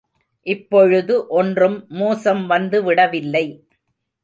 இப்பொழுது 0.47 1.27
ஒன்றும் 1.31 1.77
மோசம் 1.91 2.47
வந்து 2.47 2.83
விடவில்லை. 2.83 3.45